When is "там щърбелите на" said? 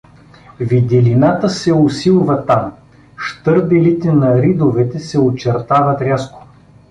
2.45-4.41